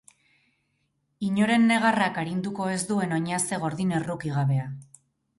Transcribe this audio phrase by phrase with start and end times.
[1.25, 4.65] Inoren negarrak arinduko ez duen oinaze gordin errukigabea.